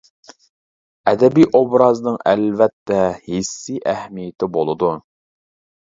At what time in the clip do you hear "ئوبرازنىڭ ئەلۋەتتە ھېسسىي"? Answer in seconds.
1.59-3.81